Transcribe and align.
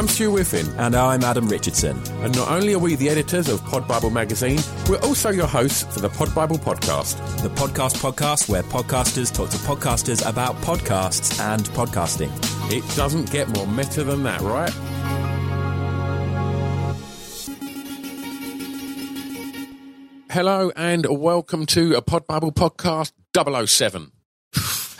I'm 0.00 0.08
Stu 0.08 0.30
Whiffin. 0.30 0.66
And 0.78 0.94
I'm 0.94 1.22
Adam 1.22 1.46
Richardson. 1.46 2.02
And 2.24 2.34
not 2.34 2.48
only 2.48 2.72
are 2.72 2.78
we 2.78 2.94
the 2.94 3.10
editors 3.10 3.50
of 3.50 3.62
Pod 3.66 3.86
Bible 3.86 4.08
magazine, 4.08 4.58
we're 4.88 4.96
also 5.00 5.28
your 5.28 5.46
hosts 5.46 5.82
for 5.92 6.00
the 6.00 6.08
Pod 6.08 6.34
Bible 6.34 6.56
podcast. 6.56 7.18
The 7.42 7.50
podcast 7.50 7.98
podcast 7.98 8.48
where 8.48 8.62
podcasters 8.62 9.30
talk 9.30 9.50
to 9.50 9.58
podcasters 9.58 10.26
about 10.26 10.56
podcasts 10.62 11.38
and 11.38 11.64
podcasting. 11.72 12.30
It 12.72 12.82
doesn't 12.96 13.30
get 13.30 13.50
more 13.50 13.66
meta 13.66 14.02
than 14.02 14.22
that, 14.22 14.40
right? 14.40 14.70
Hello 20.30 20.72
and 20.76 21.04
welcome 21.10 21.66
to 21.66 21.94
a 21.94 22.00
Pod 22.00 22.26
Bible 22.26 22.52
podcast 22.52 23.12
007. 23.68 24.12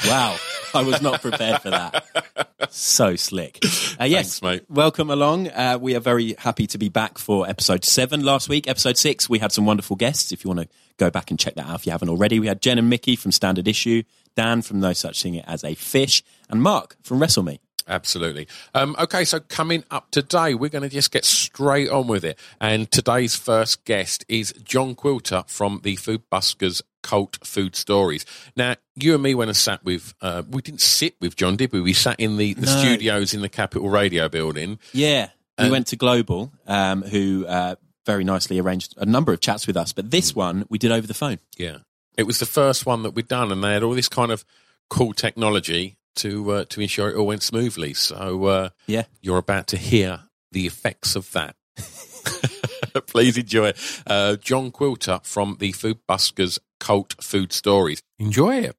Wow. 0.06 0.36
I 0.74 0.82
was 0.82 1.00
not 1.00 1.22
prepared 1.22 1.62
for 1.62 1.70
that. 1.70 2.46
So 2.70 3.16
slick. 3.16 3.58
Uh, 4.00 4.04
yes, 4.04 4.38
Thanks, 4.38 4.42
mate. 4.42 4.64
welcome 4.68 5.10
along. 5.10 5.48
Uh, 5.48 5.78
we 5.80 5.94
are 5.96 6.00
very 6.00 6.34
happy 6.38 6.66
to 6.68 6.78
be 6.78 6.88
back 6.88 7.18
for 7.18 7.48
episode 7.48 7.84
seven 7.84 8.22
last 8.24 8.48
week. 8.48 8.68
Episode 8.68 8.96
six, 8.96 9.28
we 9.28 9.38
had 9.38 9.52
some 9.52 9.66
wonderful 9.66 9.96
guests. 9.96 10.32
If 10.32 10.44
you 10.44 10.48
want 10.48 10.60
to 10.60 10.68
go 10.96 11.10
back 11.10 11.30
and 11.30 11.38
check 11.38 11.54
that 11.56 11.66
out 11.66 11.74
if 11.80 11.86
you 11.86 11.92
haven't 11.92 12.08
already, 12.08 12.38
we 12.38 12.46
had 12.46 12.62
Jen 12.62 12.78
and 12.78 12.88
Mickey 12.88 13.16
from 13.16 13.32
Standard 13.32 13.66
Issue, 13.66 14.02
Dan 14.36 14.62
from 14.62 14.80
No 14.80 14.92
Such 14.92 15.22
Thing 15.22 15.40
as 15.40 15.64
a 15.64 15.74
Fish, 15.74 16.22
and 16.48 16.62
Mark 16.62 16.96
from 17.02 17.18
Wrestle 17.20 17.42
Me. 17.42 17.60
Absolutely. 17.88 18.46
Um, 18.72 18.94
okay, 19.00 19.24
so 19.24 19.40
coming 19.40 19.82
up 19.90 20.12
today, 20.12 20.54
we're 20.54 20.68
going 20.70 20.82
to 20.84 20.88
just 20.88 21.10
get 21.10 21.24
straight 21.24 21.88
on 21.88 22.06
with 22.06 22.24
it. 22.24 22.38
And 22.60 22.88
today's 22.88 23.34
first 23.34 23.84
guest 23.84 24.24
is 24.28 24.52
John 24.62 24.94
Quilter 24.94 25.42
from 25.48 25.80
the 25.82 25.96
Food 25.96 26.22
Buskers 26.30 26.82
Cult 27.02 27.38
Food 27.44 27.74
Stories. 27.76 28.24
Now, 28.56 28.76
you 28.94 29.14
and 29.14 29.22
me 29.22 29.34
went 29.34 29.48
and 29.48 29.56
sat 29.56 29.84
with, 29.84 30.14
uh, 30.20 30.42
we 30.48 30.62
didn't 30.62 30.80
sit 30.80 31.14
with 31.20 31.36
John, 31.36 31.56
did 31.56 31.72
we? 31.72 31.80
We 31.80 31.92
sat 31.92 32.18
in 32.20 32.36
the, 32.36 32.54
the 32.54 32.66
No. 32.66 32.78
studios 32.80 33.34
in 33.34 33.40
the 33.42 33.48
Capital 33.48 33.88
Radio 33.88 34.28
building. 34.28 34.78
Yeah, 34.92 35.30
we 35.58 35.66
Um, 35.66 35.70
went 35.70 35.86
to 35.88 35.96
Global, 35.96 36.52
um, 36.66 37.02
who 37.02 37.46
uh, 37.46 37.76
very 38.06 38.24
nicely 38.24 38.58
arranged 38.58 38.94
a 38.96 39.06
number 39.06 39.32
of 39.32 39.40
chats 39.40 39.66
with 39.66 39.76
us, 39.76 39.92
but 39.92 40.10
this 40.10 40.34
one 40.34 40.64
we 40.68 40.78
did 40.78 40.90
over 40.92 41.06
the 41.06 41.14
phone. 41.14 41.38
Yeah. 41.56 41.78
It 42.16 42.24
was 42.24 42.38
the 42.38 42.46
first 42.46 42.84
one 42.86 43.02
that 43.04 43.10
we'd 43.12 43.28
done, 43.28 43.50
and 43.52 43.62
they 43.64 43.72
had 43.72 43.82
all 43.82 43.94
this 43.94 44.08
kind 44.08 44.30
of 44.32 44.44
cool 44.90 45.12
technology 45.14 45.96
to 46.16 46.50
uh, 46.52 46.64
to 46.70 46.80
ensure 46.80 47.08
it 47.08 47.16
all 47.16 47.26
went 47.26 47.42
smoothly. 47.42 47.94
So 47.94 48.44
uh, 48.46 48.68
Yeah. 48.86 49.04
you're 49.22 49.38
about 49.38 49.68
to 49.68 49.76
hear 49.76 50.24
the 50.52 50.66
effects 50.66 51.14
of 51.16 51.30
that. 51.32 51.54
Please 53.06 53.38
enjoy 53.38 53.68
it. 53.68 54.02
Uh, 54.06 54.36
John 54.36 54.70
Quilter 54.72 55.20
from 55.22 55.56
the 55.60 55.72
Food 55.72 55.98
Buskers 56.08 56.58
Cult 56.80 57.14
Food 57.22 57.52
Stories. 57.52 58.02
Enjoy 58.18 58.56
it. 58.56 58.76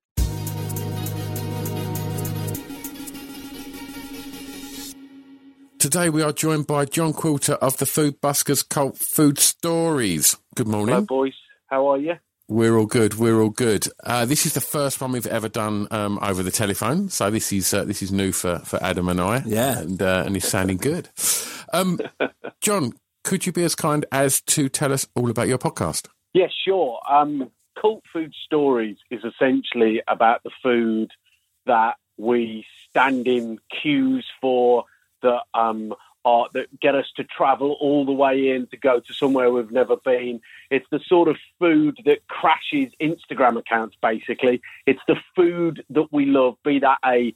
Today 5.79 6.09
we 6.09 6.21
are 6.21 6.31
joined 6.31 6.67
by 6.67 6.85
John 6.85 7.11
Quilter 7.11 7.53
of 7.53 7.77
the 7.77 7.87
Food 7.87 8.21
Buskers 8.21 8.67
Cult 8.67 8.97
Food 8.97 9.39
Stories. 9.39 10.37
Good 10.55 10.67
morning. 10.67 10.93
Hello, 10.93 11.05
boys. 11.07 11.33
How 11.67 11.87
are 11.87 11.97
you? 11.97 12.13
We're 12.47 12.77
all 12.77 12.85
good. 12.85 13.15
We're 13.15 13.41
all 13.41 13.49
good. 13.49 13.87
Uh, 14.03 14.25
this 14.25 14.45
is 14.45 14.53
the 14.53 14.61
first 14.61 15.01
one 15.01 15.11
we've 15.13 15.25
ever 15.25 15.49
done 15.49 15.87
um, 15.89 16.19
over 16.21 16.43
the 16.43 16.51
telephone, 16.51 17.09
so 17.09 17.31
this 17.31 17.51
is 17.51 17.73
uh, 17.73 17.85
this 17.85 18.03
is 18.03 18.11
new 18.11 18.31
for, 18.31 18.59
for 18.59 18.81
Adam 18.83 19.07
and 19.09 19.19
I. 19.19 19.41
Yeah. 19.45 19.79
and 19.79 19.99
uh, 20.01 20.23
and 20.25 20.35
it's 20.37 20.47
sounding 20.47 20.77
good. 20.77 21.09
Um, 21.73 21.99
John, 22.61 22.93
could 23.23 23.45
you 23.47 23.51
be 23.51 23.63
as 23.63 23.73
kind 23.73 24.05
as 24.11 24.41
to 24.41 24.69
tell 24.69 24.93
us 24.93 25.07
all 25.15 25.29
about 25.31 25.47
your 25.47 25.57
podcast? 25.57 26.09
Yeah, 26.33 26.47
sure. 26.63 26.99
Um, 27.09 27.49
Cult 27.79 28.03
Food 28.11 28.33
Stories 28.45 28.97
is 29.09 29.23
essentially 29.23 30.01
about 30.07 30.43
the 30.43 30.51
food 30.61 31.11
that 31.65 31.95
we 32.17 32.65
stand 32.89 33.27
in 33.27 33.59
queues 33.81 34.25
for, 34.39 34.85
that 35.21 35.41
um, 35.53 35.93
are 36.23 36.47
that 36.53 36.79
get 36.79 36.95
us 36.95 37.07
to 37.15 37.23
travel 37.23 37.77
all 37.79 38.05
the 38.05 38.11
way 38.11 38.49
in 38.49 38.67
to 38.67 38.77
go 38.77 38.99
to 38.99 39.13
somewhere 39.13 39.51
we've 39.51 39.71
never 39.71 39.95
been. 39.97 40.41
It's 40.69 40.85
the 40.91 40.99
sort 41.07 41.27
of 41.27 41.37
food 41.59 41.97
that 42.05 42.27
crashes 42.27 42.91
Instagram 43.01 43.57
accounts. 43.57 43.95
Basically, 44.01 44.61
it's 44.85 45.01
the 45.07 45.17
food 45.35 45.83
that 45.89 46.11
we 46.11 46.25
love. 46.25 46.55
Be 46.63 46.79
that 46.79 46.99
a 47.05 47.33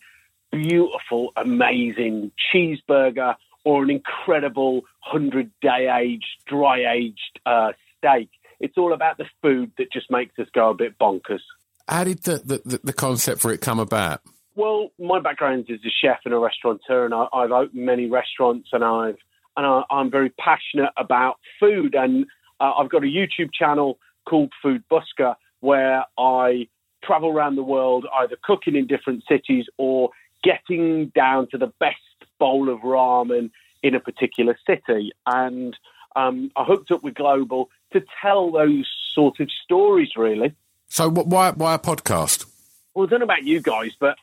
beautiful, 0.52 1.34
amazing 1.36 2.32
cheeseburger 2.54 3.36
or 3.64 3.84
an 3.84 3.90
incredible 3.90 4.84
hundred 5.00 5.52
day 5.62 5.90
aged, 5.90 6.26
dry 6.46 6.94
aged 6.94 7.40
uh, 7.46 7.74
steak. 7.98 8.30
It's 8.60 8.78
all 8.78 8.94
about 8.94 9.18
the 9.18 9.26
food 9.42 9.72
that 9.78 9.92
just 9.92 10.10
makes 10.10 10.38
us 10.40 10.48
go 10.54 10.70
a 10.70 10.74
bit 10.74 10.98
bonkers. 10.98 11.42
How 11.88 12.04
did 12.04 12.24
the, 12.24 12.62
the, 12.66 12.80
the, 12.84 12.94
concept 12.94 13.42
for 13.42 13.52
it 13.52 13.62
come 13.62 13.80
about? 13.80 14.22
Well, 14.56 14.90
my 14.98 15.20
background 15.20 15.66
is 15.70 15.80
a 15.86 15.90
chef 16.02 16.20
and 16.26 16.34
a 16.34 16.38
restaurateur, 16.38 17.06
and 17.06 17.14
I, 17.14 17.28
I've 17.32 17.52
opened 17.52 17.86
many 17.86 18.08
restaurants, 18.10 18.70
and 18.72 18.84
I've 18.84 19.18
and 19.58 19.66
I, 19.66 19.84
I'm 19.90 20.10
very 20.10 20.30
passionate 20.30 20.92
about 20.98 21.36
food, 21.60 21.96
and 21.96 22.26
uh, 22.60 22.72
I've 22.78 22.90
got 22.90 23.04
a 23.04 23.08
YouTube 23.08 23.54
channel 23.54 24.00
called 24.28 24.52
Food 24.62 24.84
Busker 24.92 25.36
where 25.60 26.04
I 26.18 26.68
travel 27.04 27.30
around 27.30 27.56
the 27.56 27.64
world, 27.64 28.06
either 28.20 28.36
cooking 28.44 28.76
in 28.76 28.88
different 28.88 29.24
cities 29.30 29.66
or 29.78 30.10
getting 30.44 31.12
down 31.16 31.48
to 31.52 31.58
the 31.58 31.72
best 31.80 31.98
bowl 32.40 32.70
of 32.70 32.80
ramen 32.80 33.52
in 33.84 33.96
a 33.96 34.00
particular 34.00 34.58
city, 34.68 35.12
and 35.26 35.76
um, 36.16 36.50
I 36.56 36.64
hooked 36.64 36.92
up 36.92 37.04
with 37.04 37.14
Global 37.14 37.70
to 37.96 38.06
tell 38.22 38.52
those 38.52 38.88
sort 39.14 39.40
of 39.40 39.50
stories, 39.64 40.12
really. 40.16 40.54
So, 40.88 41.10
why 41.10 41.52
why 41.52 41.76
a 41.76 41.80
podcast? 41.80 42.46
well, 42.96 43.06
I 43.06 43.10
don't 43.10 43.20
know 43.20 43.26
about 43.26 43.44
you 43.44 43.62
guys, 43.62 43.92
but 44.00 44.18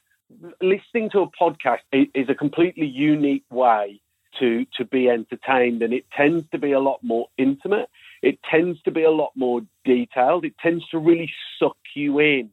listening 0.61 1.11
to 1.11 1.21
a 1.21 1.31
podcast 1.31 1.81
is 1.93 2.29
a 2.29 2.35
completely 2.35 2.87
unique 2.87 3.45
way 3.51 4.01
to 4.41 4.65
to 4.79 4.85
be 4.85 5.09
entertained, 5.09 5.83
and 5.83 5.93
it 5.93 6.07
tends 6.11 6.49
to 6.51 6.59
be 6.59 6.73
a 6.73 6.81
lot 6.81 7.01
more 7.03 7.29
intimate. 7.37 7.91
It 8.23 8.39
tends 8.43 8.81
to 8.83 8.91
be 8.91 9.03
a 9.03 9.11
lot 9.11 9.33
more 9.35 9.61
detailed. 9.85 10.45
It 10.45 10.57
tends 10.59 10.89
to 10.89 10.99
really 10.99 11.31
suck 11.59 11.77
you 11.95 12.19
in, 12.19 12.51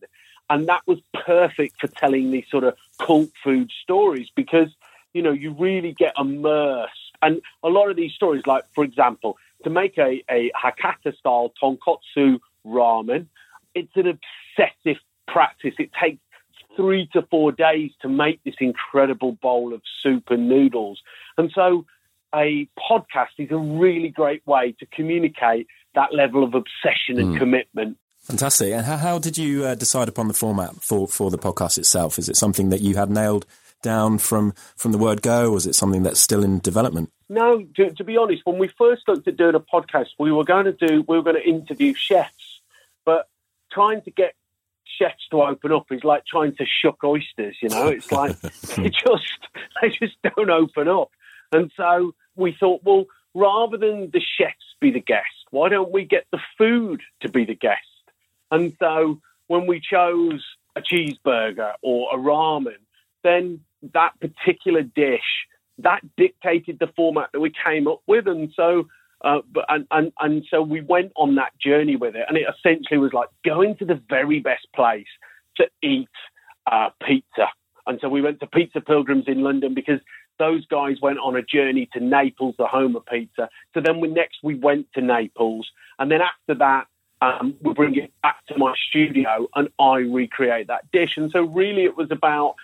and 0.50 0.68
that 0.68 0.81
was 0.85 1.00
perfect 1.13 1.79
for 1.79 1.88
telling 1.88 2.31
these 2.31 2.46
sort 2.52 2.66
of 2.66 2.75
cult 3.00 3.29
food 3.41 3.72
stories 3.81 4.28
because 4.35 4.69
you 5.13 5.22
know 5.22 5.31
you 5.31 5.56
really 5.58 5.94
get 5.94 6.13
immersed. 6.18 6.94
And 7.22 7.41
a 7.63 7.69
lot 7.69 7.90
of 7.90 7.96
these 7.96 8.13
stories, 8.13 8.46
like 8.46 8.66
for 8.74 8.84
example, 8.84 9.38
to 9.64 9.70
make 9.70 9.97
a, 9.97 10.24
a 10.30 10.52
Hakata 10.52 11.16
style 11.18 11.52
tonkotsu 11.62 12.40
ramen, 12.66 13.28
it's 13.75 13.92
an 13.96 14.08
obsessive 14.08 15.02
practice. 15.28 15.74
It 15.78 15.92
takes 16.02 16.20
three 16.75 17.09
to 17.14 17.24
four 17.30 17.52
days 17.52 17.92
to 18.02 18.09
make 18.09 18.44
this 18.44 18.56
incredible 18.59 19.34
bowl 19.34 19.74
of 19.74 19.81
soup 20.02 20.25
and 20.30 20.47
noodles. 20.47 21.02
And 21.38 21.52
so 21.53 21.86
a 22.34 22.68
podcast 22.90 23.38
is 23.38 23.52
a 23.52 23.58
really 23.58 24.09
great 24.09 24.46
way 24.46 24.75
to 24.80 24.86
communicate 24.88 25.68
that 25.96 26.14
level 26.14 26.44
of 26.44 26.53
obsession 26.53 27.20
and 27.20 27.38
commitment. 27.38 27.97
Fantastic. 28.22 28.74
And 28.74 28.86
how, 28.86 28.97
how 28.97 29.20
did 29.20 29.38
you 29.38 29.66
uh, 29.66 29.76
decide 29.76 30.08
upon 30.08 30.28
the 30.28 30.34
format 30.34 30.76
for, 30.84 31.08
for 31.08 31.31
the 31.31 31.38
podcast 31.38 31.78
itself? 31.78 32.20
Is 32.20 32.30
it 32.30 32.36
something 32.36 32.70
that 32.70 32.81
you 32.81 32.96
had 32.96 33.09
nailed 33.09 33.46
down 33.81 34.17
from, 34.17 34.53
from 34.75 34.91
the 34.91 34.97
word 34.97 35.22
go, 35.22 35.51
or 35.51 35.57
is 35.57 35.66
it 35.66 35.75
something 35.75 36.03
that's 36.03 36.19
still 36.19 36.44
in 36.44 36.59
development? 36.59 37.12
No, 37.29 37.63
to, 37.75 37.91
to 37.91 38.03
be 38.03 38.17
honest, 38.17 38.41
when 38.45 38.57
we 38.57 38.69
first 38.78 39.07
looked 39.07 39.28
at 39.28 39.38
doing 39.38 39.56
a 39.56 39.59
podcast, 39.59 40.07
we 40.17 40.31
were 40.31 40.44
going 40.44 40.66
to 40.66 40.72
do 40.73 41.03
we 41.07 41.16
were 41.16 41.23
going 41.23 41.35
to 41.35 41.47
interview 41.47 41.94
chefs, 41.94 42.62
but 43.06 43.29
trying 43.72 44.01
to 44.01 44.12
get 44.12 44.34
chefs 45.00 45.28
to 45.31 45.41
open 45.41 45.72
up 45.72 45.85
is 45.91 46.03
like 46.03 46.25
trying 46.25 46.56
to 46.56 46.66
shuck 46.66 47.03
oysters. 47.03 47.56
You 47.62 47.69
know, 47.69 47.88
it's 47.88 48.12
like 48.12 48.40
they 48.41 48.90
just 48.90 49.47
they 49.81 49.90
just 49.90 50.16
don't 50.23 50.50
open 50.50 50.88
up. 50.88 51.11
And 51.51 51.72
so 51.78 52.13
we 52.35 52.56
thought, 52.59 52.81
well, 52.84 53.06
rather 53.34 53.78
than 53.78 54.09
the 54.11 54.22
chefs 54.38 54.75
be 54.79 54.91
the 54.91 55.00
guest, 55.00 55.25
why 55.51 55.69
don't 55.69 55.91
we 55.91 56.06
get 56.06 56.25
the 56.31 56.40
food 56.57 57.01
to 57.22 57.29
be 57.29 57.46
the 57.46 57.56
guest? 57.56 57.79
And 58.51 58.75
so 58.79 59.22
when 59.47 59.67
we 59.67 59.79
chose 59.79 60.44
a 60.75 60.81
cheeseburger 60.81 61.73
or 61.81 62.09
a 62.14 62.17
ramen, 62.17 62.78
then 63.23 63.61
that 63.93 64.11
particular 64.20 64.81
dish 64.81 65.47
that 65.79 66.02
dictated 66.17 66.78
the 66.79 66.87
format 66.96 67.29
that 67.34 67.40
we 67.40 67.52
came 67.66 67.87
up 67.87 68.02
with, 68.08 68.28
and 68.28 68.52
so. 68.55 68.87
Uh, 69.22 69.41
but 69.52 69.66
and, 69.67 69.85
and 69.91 70.14
and 70.22 70.46
so 70.49 70.61
we 70.61 70.79
went 70.79 71.11
on 71.17 71.35
that 71.35 71.52
journey 71.59 71.97
with 71.97 72.16
it, 72.16 72.23
and 72.29 72.37
it 72.37 72.46
essentially 72.58 72.97
was 72.97 73.11
like 73.11 73.28
going 73.43 73.76
to 73.76 73.84
the 73.84 74.02
very 74.09 74.40
best 74.40 74.66
place 74.73 75.09
to 75.58 75.67
eat 75.84 76.08
uh, 76.72 76.90
pizza. 77.05 77.47
And 77.85 77.99
so 78.02 78.08
we 78.08 78.22
went 78.22 78.40
to 78.40 78.47
Pizza 78.47 78.79
Pilgrims 78.79 79.26
in 79.28 79.41
London 79.41 79.73
because 79.73 79.99
those 80.37 80.66
guys 80.67 80.96
went 81.02 81.20
on 81.20 81.35
a 81.35 81.41
journey 81.41 81.90
to 81.91 81.99
Naples, 81.99 82.55
the 82.58 82.66
home 82.66 82.96
of 82.96 83.05
pizza. 83.05 83.49
So 83.73 83.81
then 83.81 83.99
we, 83.99 84.08
next 84.08 84.37
we 84.41 84.55
went 84.55 84.87
to 84.93 85.02
Naples, 85.02 85.70
and 85.97 86.09
then 86.09 86.22
after 86.22 86.58
that 86.59 86.87
um, 87.22 87.55
we 87.61 87.73
bring 87.73 87.96
it 87.96 88.14
back 88.23 88.46
to 88.47 88.58
my 88.58 88.73
studio 88.90 89.47
and 89.55 89.70
I 89.79 89.97
recreate 89.97 90.67
that 90.67 90.90
dish. 90.91 91.17
And 91.17 91.31
so 91.31 91.41
really 91.41 91.84
it 91.84 91.97
was 91.97 92.11
about 92.11 92.55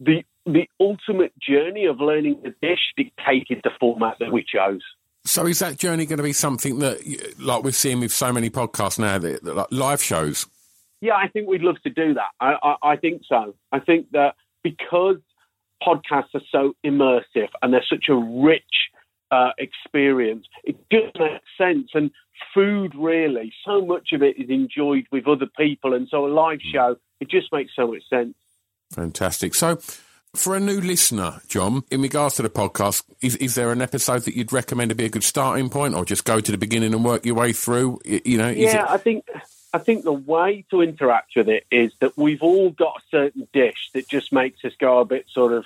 the 0.00 0.24
the 0.46 0.68
ultimate 0.80 1.32
journey 1.38 1.86
of 1.86 2.00
learning 2.00 2.40
the 2.42 2.54
dish 2.62 2.80
dictated 2.96 3.60
the 3.62 3.70
format 3.78 4.16
that 4.20 4.32
we 4.32 4.44
chose. 4.44 4.82
So, 5.24 5.46
is 5.46 5.60
that 5.60 5.78
journey 5.78 6.04
going 6.04 6.16
to 6.16 6.22
be 6.24 6.32
something 6.32 6.80
that, 6.80 7.36
like 7.38 7.62
we're 7.62 7.70
seeing 7.70 8.00
with 8.00 8.12
so 8.12 8.32
many 8.32 8.50
podcasts 8.50 8.98
now, 8.98 9.18
that, 9.18 9.44
that 9.44 9.54
like 9.54 9.68
live 9.70 10.02
shows? 10.02 10.46
Yeah, 11.00 11.14
I 11.14 11.28
think 11.28 11.48
we'd 11.48 11.62
love 11.62 11.80
to 11.84 11.90
do 11.90 12.14
that. 12.14 12.30
I, 12.40 12.54
I, 12.62 12.92
I 12.92 12.96
think 12.96 13.22
so. 13.28 13.54
I 13.70 13.78
think 13.78 14.10
that 14.12 14.34
because 14.64 15.16
podcasts 15.82 16.34
are 16.34 16.42
so 16.50 16.74
immersive 16.84 17.48
and 17.60 17.72
they're 17.72 17.84
such 17.88 18.06
a 18.08 18.14
rich 18.14 18.62
uh, 19.30 19.50
experience. 19.58 20.46
It 20.64 20.76
just 20.92 21.18
makes 21.18 21.44
sense. 21.58 21.88
And 21.94 22.10
food, 22.54 22.94
really, 22.96 23.52
so 23.64 23.84
much 23.84 24.10
of 24.12 24.22
it 24.22 24.36
is 24.38 24.50
enjoyed 24.50 25.06
with 25.10 25.26
other 25.26 25.46
people. 25.58 25.94
And 25.94 26.06
so 26.10 26.26
a 26.26 26.28
live 26.28 26.60
show, 26.72 26.96
it 27.20 27.30
just 27.30 27.52
makes 27.52 27.72
so 27.74 27.88
much 27.88 28.02
sense. 28.08 28.34
Fantastic. 28.92 29.54
So, 29.54 29.78
for 30.34 30.56
a 30.56 30.60
new 30.60 30.80
listener, 30.80 31.40
John, 31.46 31.84
in 31.90 32.00
regards 32.00 32.36
to 32.36 32.42
the 32.42 32.50
podcast, 32.50 33.02
is, 33.20 33.36
is 33.36 33.54
there 33.54 33.70
an 33.70 33.82
episode 33.82 34.22
that 34.22 34.36
you'd 34.36 34.52
recommend 34.52 34.88
to 34.88 34.94
be 34.94 35.04
a 35.04 35.08
good 35.08 35.24
starting 35.24 35.68
point, 35.68 35.94
or 35.94 36.04
just 36.04 36.24
go 36.24 36.40
to 36.40 36.52
the 36.52 36.58
beginning 36.58 36.94
and 36.94 37.04
work 37.04 37.26
your 37.26 37.34
way 37.34 37.52
through? 37.52 38.00
You 38.04 38.38
know, 38.38 38.48
yeah, 38.48 38.84
it, 38.84 38.90
I 38.90 38.96
think 38.96 39.26
I 39.74 39.78
think 39.78 40.04
the 40.04 40.12
way 40.12 40.64
to 40.70 40.82
interact 40.82 41.32
with 41.36 41.48
it 41.48 41.64
is 41.70 41.92
that 42.00 42.16
we've 42.16 42.42
all 42.42 42.70
got 42.70 42.98
a 42.98 43.02
certain 43.10 43.48
dish 43.52 43.90
that 43.94 44.08
just 44.08 44.32
makes 44.32 44.64
us 44.64 44.72
go 44.78 45.00
a 45.00 45.04
bit 45.04 45.26
sort 45.30 45.52
of 45.52 45.64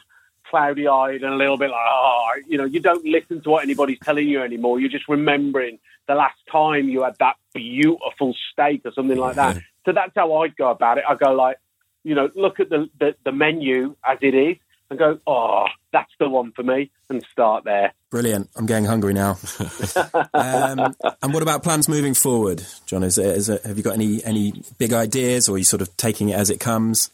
cloudy 0.48 0.86
eyed 0.86 1.22
and 1.22 1.32
a 1.32 1.36
little 1.36 1.56
bit 1.56 1.70
like, 1.70 1.80
oh, 1.80 2.28
you 2.46 2.56
know, 2.56 2.64
you 2.64 2.80
don't 2.80 3.04
listen 3.04 3.40
to 3.42 3.50
what 3.50 3.64
anybody's 3.64 3.98
telling 4.00 4.28
you 4.28 4.42
anymore. 4.42 4.78
You're 4.78 4.90
just 4.90 5.08
remembering 5.08 5.78
the 6.06 6.14
last 6.14 6.38
time 6.50 6.88
you 6.88 7.02
had 7.02 7.16
that 7.18 7.34
beautiful 7.52 8.34
steak 8.52 8.82
or 8.84 8.92
something 8.92 9.18
like 9.18 9.36
that. 9.36 9.58
So 9.84 9.92
that's 9.92 10.12
how 10.14 10.32
I'd 10.36 10.56
go 10.56 10.70
about 10.70 10.98
it. 10.98 11.04
I 11.08 11.14
go 11.14 11.32
like, 11.32 11.58
you 12.06 12.14
know, 12.14 12.30
look 12.36 12.60
at 12.60 12.68
the, 12.68 12.88
the, 13.00 13.16
the 13.24 13.32
menu 13.32 13.96
as 14.04 14.18
it 14.22 14.32
is 14.32 14.56
and 14.88 14.96
go, 14.96 15.18
oh, 15.26 15.66
that's 15.92 16.12
the 16.20 16.28
one 16.28 16.52
for 16.52 16.62
me 16.62 16.88
and 17.10 17.20
start 17.32 17.64
there. 17.64 17.92
Brilliant. 18.12 18.48
I'm 18.54 18.64
getting 18.64 18.84
hungry 18.84 19.12
now. 19.12 19.38
um, 20.32 20.94
and 21.20 21.34
what 21.34 21.42
about 21.42 21.64
plans 21.64 21.88
moving 21.88 22.14
forward, 22.14 22.62
John? 22.86 23.02
Is 23.02 23.18
it, 23.18 23.26
is 23.26 23.48
it, 23.48 23.64
have 23.64 23.76
you 23.76 23.82
got 23.82 23.94
any, 23.94 24.22
any 24.24 24.62
big 24.78 24.92
ideas 24.92 25.48
or 25.48 25.56
are 25.56 25.58
you 25.58 25.64
sort 25.64 25.82
of 25.82 25.96
taking 25.96 26.28
it 26.28 26.34
as 26.34 26.48
it 26.48 26.60
comes? 26.60 27.10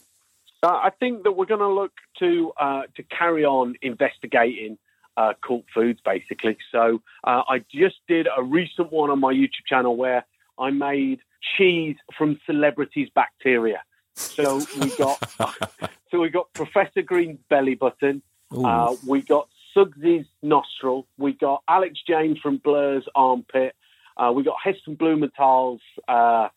Uh, 0.61 0.67
I 0.67 0.91
think 0.99 1.23
that 1.23 1.31
we're 1.31 1.47
going 1.47 1.59
to 1.59 1.67
look 1.67 1.93
to 2.19 2.53
uh, 2.57 2.83
to 2.95 3.03
carry 3.03 3.43
on 3.43 3.75
investigating 3.81 4.77
uh, 5.17 5.33
cult 5.45 5.65
foods, 5.73 5.99
basically. 6.05 6.55
So 6.71 7.01
uh, 7.23 7.41
I 7.49 7.65
just 7.69 7.95
did 8.07 8.27
a 8.27 8.41
recent 8.41 8.91
one 8.91 9.09
on 9.09 9.19
my 9.19 9.33
YouTube 9.33 9.65
channel 9.67 9.97
where 9.97 10.23
I 10.57 10.69
made 10.69 11.19
cheese 11.57 11.97
from 12.17 12.39
celebrities' 12.45 13.09
bacteria. 13.13 13.81
So 14.15 14.61
we 14.79 14.95
got 14.95 15.19
so 16.11 16.19
we 16.19 16.29
got 16.29 16.53
Professor 16.53 17.01
Green's 17.01 17.39
belly 17.49 17.75
button. 17.75 18.21
Uh, 18.51 18.95
we 19.07 19.21
got 19.21 19.47
Suggsy's 19.75 20.27
nostril. 20.41 21.07
We 21.17 21.33
got 21.33 21.63
Alex 21.67 21.99
James 22.07 22.39
from 22.39 22.57
Blur's 22.57 23.05
armpit. 23.15 23.75
Uh, 24.15 24.31
we 24.31 24.43
got 24.43 24.57
Heston 24.63 24.95
Blumenthal's 24.95 25.81
uh, 26.07 26.49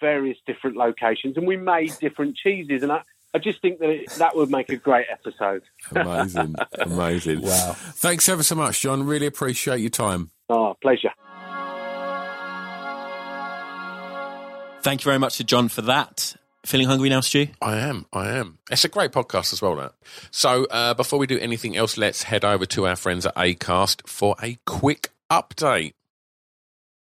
various 0.00 0.36
different 0.46 0.76
locations, 0.76 1.36
and 1.36 1.46
we 1.46 1.56
made 1.56 1.94
different 2.00 2.36
cheeses. 2.36 2.82
And 2.82 2.92
I, 2.92 3.02
I 3.34 3.38
just 3.38 3.62
think 3.62 3.78
that 3.78 3.88
it, 3.88 4.10
that 4.18 4.36
would 4.36 4.50
make 4.50 4.68
a 4.70 4.76
great 4.76 5.06
episode. 5.10 5.62
amazing, 5.92 6.54
amazing. 6.78 7.42
Wow. 7.42 7.72
Thanks 7.78 8.28
ever 8.28 8.42
so 8.42 8.54
much, 8.54 8.80
John. 8.80 9.06
Really 9.06 9.26
appreciate 9.26 9.80
your 9.80 9.90
time. 9.90 10.30
Oh, 10.50 10.76
pleasure. 10.80 11.12
Thank 14.82 15.02
you 15.02 15.04
very 15.04 15.18
much 15.18 15.38
to 15.38 15.44
John 15.44 15.68
for 15.68 15.82
that. 15.82 16.36
Feeling 16.66 16.88
hungry 16.88 17.08
now, 17.08 17.20
Stu? 17.20 17.46
I 17.62 17.76
am. 17.76 18.06
I 18.12 18.28
am. 18.30 18.58
It's 18.70 18.84
a 18.84 18.88
great 18.88 19.12
podcast 19.12 19.52
as 19.52 19.62
well, 19.62 19.76
that. 19.76 19.92
So, 20.30 20.64
uh, 20.66 20.92
before 20.94 21.18
we 21.18 21.26
do 21.26 21.38
anything 21.38 21.76
else, 21.76 21.96
let's 21.96 22.24
head 22.24 22.44
over 22.44 22.66
to 22.66 22.86
our 22.86 22.96
friends 22.96 23.24
at 23.24 23.34
Acast 23.36 24.06
for 24.08 24.34
a 24.42 24.58
quick 24.66 25.10
update. 25.30 25.94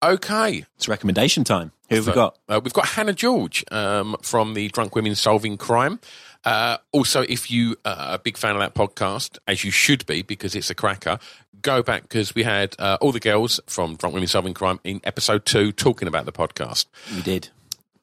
Okay. 0.03 0.65
It's 0.77 0.89
recommendation 0.89 1.45
time. 1.45 1.73
Who 1.89 1.97
have 1.97 2.07
we 2.07 2.13
got? 2.13 2.39
Uh, 2.49 2.61
we've 2.63 2.73
got 2.73 2.87
Hannah 2.87 3.13
George 3.13 3.65
um, 3.71 4.17
from 4.23 4.55
the 4.55 4.69
Drunk 4.69 4.95
Women 4.95 5.15
Solving 5.15 5.57
Crime. 5.57 6.01
Uh, 6.45 6.79
also, 6.93 7.23
if 7.23 7.51
you 7.51 7.77
are 7.85 8.15
a 8.15 8.19
big 8.19 8.37
fan 8.37 8.57
of 8.57 8.61
that 8.61 8.75
podcast, 8.75 9.39
as 9.47 9.65
you 9.65 9.71
should 9.71 10.07
be 10.07 10.23
because 10.23 10.55
it's 10.55 10.71
a 10.71 10.75
cracker, 10.75 11.19
go 11.61 11.83
back 11.83 12.03
because 12.03 12.35
we 12.35 12.43
had 12.43 12.75
uh, 12.79 12.99
all 13.01 13.13
the 13.13 13.21
girls 13.21 13.61
from 13.67 13.97
Drunk 13.97 14.15
Women 14.15 14.29
Solving 14.29 14.55
Crime 14.55 14.81
in 14.83 15.01
episode 15.05 15.45
two 15.45 15.71
talking 15.73 16.09
about 16.09 16.27
the 16.27 16.33
podcast. 16.33 16.87
We 17.15 17.23
did. 17.23 17.51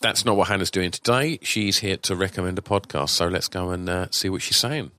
That's 0.02 0.24
not 0.24 0.38
what 0.38 0.48
Hannah's 0.48 0.72
doing 0.72 0.92
today. 0.92 1.40
She's 1.42 1.80
here 1.80 1.98
to 1.98 2.16
recommend 2.16 2.58
a 2.58 2.62
podcast. 2.62 3.10
So 3.10 3.28
let's 3.28 3.50
go 3.50 3.72
and 3.72 3.90
uh, 3.90 4.08
see 4.12 4.30
what 4.30 4.42
she's 4.42 4.56
saying. 4.56 4.92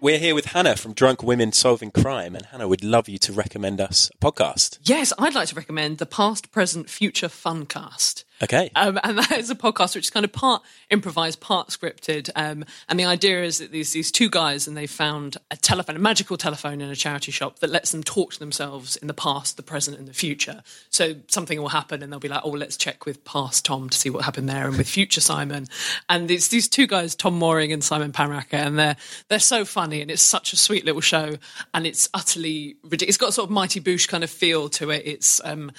We're 0.00 0.18
here 0.18 0.34
with 0.34 0.46
Hannah 0.46 0.74
from 0.76 0.94
Drunk 0.94 1.22
Women 1.22 1.52
Solving 1.52 1.92
Crime, 1.92 2.34
and 2.34 2.46
Hannah 2.46 2.66
would 2.66 2.82
love 2.82 3.08
you 3.08 3.18
to 3.18 3.32
recommend 3.32 3.80
us 3.80 4.10
a 4.12 4.16
podcast. 4.18 4.78
Yes, 4.82 5.12
I'd 5.16 5.34
like 5.36 5.48
to 5.48 5.54
recommend 5.54 5.98
the 5.98 6.06
Past, 6.06 6.50
Present, 6.50 6.90
Future 6.90 7.28
Funcast. 7.28 8.24
Okay. 8.42 8.70
Um, 8.74 8.98
and 9.04 9.18
that 9.18 9.32
is 9.32 9.50
a 9.50 9.54
podcast 9.54 9.94
which 9.94 10.06
is 10.06 10.10
kind 10.10 10.24
of 10.24 10.32
part 10.32 10.62
improvised, 10.90 11.40
part 11.40 11.68
scripted. 11.68 12.28
Um, 12.34 12.64
and 12.88 12.98
the 12.98 13.04
idea 13.04 13.44
is 13.44 13.58
that 13.58 13.70
these 13.70 13.92
these 13.92 14.10
two 14.10 14.28
guys 14.28 14.66
and 14.66 14.76
they 14.76 14.86
found 14.88 15.36
a 15.50 15.56
telephone, 15.56 15.94
a 15.96 16.00
magical 16.00 16.36
telephone 16.36 16.80
in 16.80 16.90
a 16.90 16.96
charity 16.96 17.30
shop 17.30 17.60
that 17.60 17.70
lets 17.70 17.92
them 17.92 18.02
talk 18.02 18.32
to 18.32 18.38
themselves 18.38 18.96
in 18.96 19.06
the 19.06 19.14
past, 19.14 19.56
the 19.56 19.62
present, 19.62 19.96
and 19.98 20.08
the 20.08 20.12
future. 20.12 20.62
So 20.90 21.14
something 21.28 21.60
will 21.60 21.68
happen, 21.68 22.02
and 22.02 22.12
they'll 22.12 22.20
be 22.20 22.28
like, 22.28 22.42
"Oh, 22.44 22.50
let's 22.50 22.76
check 22.76 23.06
with 23.06 23.24
past 23.24 23.64
Tom 23.64 23.88
to 23.88 23.96
see 23.96 24.10
what 24.10 24.24
happened 24.24 24.48
there, 24.48 24.66
and 24.66 24.76
with 24.76 24.88
future 24.98 25.20
Simon." 25.20 25.66
And 26.08 26.30
it's 26.30 26.48
these 26.48 26.68
two 26.68 26.88
guys, 26.88 27.14
Tom 27.14 27.38
Mooring 27.38 27.72
and 27.72 27.84
Simon 27.84 28.10
Panrucker, 28.10 28.54
and 28.54 28.76
they're 28.78 28.96
they're 29.28 29.38
so 29.38 29.64
funny, 29.64 30.02
and 30.02 30.10
it's 30.10 30.22
such 30.22 30.52
a 30.52 30.56
sweet 30.56 30.84
little 30.84 31.00
show, 31.00 31.36
and 31.74 31.86
it's 31.86 32.08
utterly 32.12 32.76
ridiculous. 32.82 33.10
It's 33.10 33.18
got 33.18 33.34
sort 33.34 33.48
of 33.48 33.52
Mighty 33.52 33.80
Boosh 33.80 34.08
kind 34.08 34.24
of 34.24 34.30
feel 34.30 34.68
to 34.70 34.90
it. 34.90 35.02
It's 35.04 35.40
um, 35.44 35.70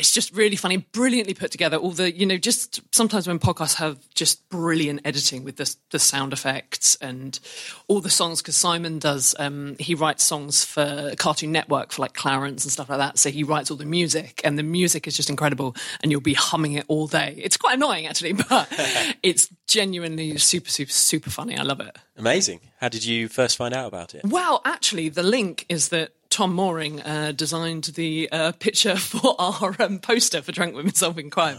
it's 0.00 0.12
just 0.12 0.34
really 0.34 0.56
funny, 0.56 0.78
brilliantly 0.78 1.34
put 1.34 1.50
together. 1.50 1.76
All 1.76 1.90
the, 1.90 2.10
you 2.10 2.24
know, 2.24 2.38
just 2.38 2.80
sometimes 2.94 3.28
when 3.28 3.38
podcasts 3.38 3.74
have 3.74 3.98
just 4.14 4.48
brilliant 4.48 5.02
editing 5.04 5.44
with 5.44 5.56
the, 5.56 5.74
the 5.90 5.98
sound 5.98 6.32
effects 6.32 6.96
and 6.96 7.38
all 7.86 8.00
the 8.00 8.10
songs, 8.10 8.40
because 8.40 8.56
Simon 8.56 8.98
does, 8.98 9.34
um, 9.38 9.76
he 9.78 9.94
writes 9.94 10.24
songs 10.24 10.64
for 10.64 11.12
Cartoon 11.16 11.52
Network 11.52 11.92
for 11.92 12.02
like 12.02 12.14
Clarence 12.14 12.64
and 12.64 12.72
stuff 12.72 12.88
like 12.88 12.98
that. 12.98 13.18
So 13.18 13.30
he 13.30 13.44
writes 13.44 13.70
all 13.70 13.76
the 13.76 13.84
music, 13.84 14.40
and 14.42 14.58
the 14.58 14.62
music 14.62 15.06
is 15.06 15.16
just 15.16 15.28
incredible, 15.28 15.76
and 16.02 16.10
you'll 16.10 16.22
be 16.22 16.34
humming 16.34 16.72
it 16.72 16.86
all 16.88 17.06
day. 17.06 17.34
It's 17.36 17.58
quite 17.58 17.76
annoying 17.76 18.06
actually, 18.06 18.32
but 18.48 18.68
it's 19.22 19.48
genuinely 19.66 20.38
super, 20.38 20.70
super, 20.70 20.92
super 20.92 21.30
funny. 21.30 21.58
I 21.58 21.62
love 21.62 21.80
it. 21.80 21.96
Amazing. 22.16 22.60
How 22.80 22.88
did 22.88 23.04
you 23.04 23.28
first 23.28 23.58
find 23.58 23.74
out 23.74 23.86
about 23.86 24.14
it? 24.14 24.22
Well, 24.24 24.62
actually, 24.64 25.10
the 25.10 25.22
link 25.22 25.66
is 25.68 25.90
that 25.90 26.12
Tom 26.40 26.54
Mooring 26.54 27.02
uh, 27.02 27.32
designed 27.32 27.84
the 27.84 28.26
uh, 28.32 28.52
picture 28.52 28.96
for 28.96 29.34
our 29.38 29.76
um, 29.78 29.98
poster 29.98 30.40
for 30.40 30.52
Drunk 30.52 30.74
Women 30.74 30.94
Solving 30.94 31.28
Crime, 31.28 31.58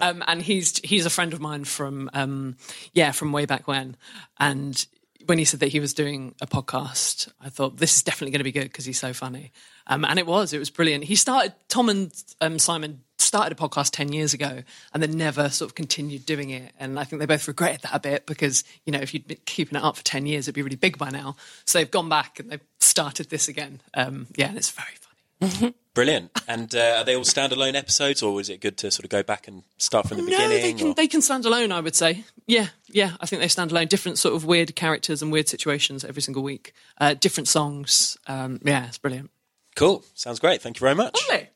um, 0.00 0.22
and 0.28 0.40
he's 0.40 0.78
he's 0.84 1.04
a 1.04 1.10
friend 1.10 1.32
of 1.32 1.40
mine 1.40 1.64
from 1.64 2.08
um, 2.14 2.56
yeah 2.92 3.10
from 3.10 3.32
way 3.32 3.44
back 3.44 3.66
when, 3.66 3.96
and. 4.38 4.86
When 5.26 5.38
he 5.38 5.44
said 5.44 5.60
that 5.60 5.68
he 5.68 5.80
was 5.80 5.94
doing 5.94 6.34
a 6.40 6.46
podcast, 6.46 7.30
I 7.40 7.50
thought 7.50 7.76
this 7.76 7.96
is 7.96 8.02
definitely 8.02 8.32
going 8.32 8.40
to 8.40 8.44
be 8.44 8.52
good 8.52 8.64
because 8.64 8.84
he's 8.84 8.98
so 8.98 9.12
funny, 9.12 9.52
um, 9.86 10.04
and 10.04 10.18
it 10.18 10.26
was. 10.26 10.52
It 10.52 10.58
was 10.58 10.70
brilliant. 10.70 11.04
He 11.04 11.14
started 11.14 11.52
Tom 11.68 11.88
and 11.88 12.12
um, 12.40 12.58
Simon 12.58 13.02
started 13.30 13.56
a 13.56 13.60
podcast 13.60 13.90
10 13.92 14.12
years 14.12 14.34
ago 14.34 14.62
and 14.92 15.02
then 15.02 15.16
never 15.16 15.48
sort 15.50 15.70
of 15.70 15.74
continued 15.74 16.26
doing 16.26 16.50
it. 16.50 16.72
And 16.80 16.98
I 16.98 17.04
think 17.04 17.20
they 17.20 17.26
both 17.26 17.46
regretted 17.46 17.82
that 17.82 17.94
a 17.94 18.00
bit 18.00 18.26
because, 18.26 18.64
you 18.84 18.92
know, 18.92 18.98
if 18.98 19.14
you'd 19.14 19.26
been 19.28 19.38
keeping 19.44 19.78
it 19.78 19.84
up 19.84 19.96
for 19.96 20.02
10 20.02 20.26
years, 20.26 20.46
it'd 20.46 20.54
be 20.54 20.62
really 20.62 20.76
big 20.76 20.98
by 20.98 21.10
now. 21.10 21.36
So 21.64 21.78
they've 21.78 21.90
gone 21.90 22.08
back 22.08 22.40
and 22.40 22.50
they've 22.50 22.64
started 22.80 23.30
this 23.30 23.46
again. 23.46 23.82
Um, 23.94 24.26
yeah, 24.34 24.48
and 24.48 24.56
it's 24.56 24.70
very 24.70 24.96
funny. 25.40 25.74
Brilliant. 25.94 26.30
And 26.46 26.72
uh, 26.74 26.96
are 26.98 27.04
they 27.04 27.16
all 27.16 27.24
standalone 27.24 27.74
episodes, 27.74 28.22
or 28.22 28.40
is 28.40 28.48
it 28.48 28.60
good 28.60 28.76
to 28.78 28.90
sort 28.90 29.04
of 29.04 29.10
go 29.10 29.22
back 29.24 29.48
and 29.48 29.64
start 29.78 30.06
from 30.08 30.18
the 30.18 30.22
No, 30.30 30.38
they 30.48 30.56
beginning? 30.56 30.76
can, 30.78 30.86
or- 30.88 30.94
they 30.94 31.08
can 31.08 31.20
stand 31.20 31.44
alone, 31.44 31.72
I 31.72 31.80
would 31.80 31.96
say. 31.96 32.24
Yeah, 32.46 32.68
yeah, 32.88 33.12
I 33.20 33.26
think 33.26 33.42
they 33.42 33.48
stand 33.48 33.72
alone. 33.72 33.86
Different 33.88 34.18
sort 34.18 34.34
of 34.34 34.44
weird 34.44 34.76
characters 34.76 35.20
and 35.20 35.32
weird 35.32 35.48
situations 35.48 36.04
every 36.04 36.22
single 36.22 36.42
week. 36.42 36.72
Uh, 36.98 37.14
different 37.14 37.48
songs. 37.48 38.16
Um, 38.28 38.60
yeah, 38.64 38.86
it's 38.86 38.98
brilliant. 38.98 39.30
Cool. 39.76 40.04
Sounds 40.14 40.38
great. 40.38 40.62
Thank 40.62 40.76
you 40.78 40.80
very 40.84 40.94
much. 40.94 41.16
Lovely. 41.28 41.48